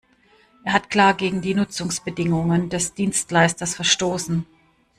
Er 0.63 0.73
hat 0.73 0.89
klar 0.89 1.13
gegen 1.13 1.41
die 1.43 1.53
Nutzungsbedingungen 1.53 2.71
des 2.71 2.95
Dienstleisters 2.95 3.75
verstoßen. 3.75 4.47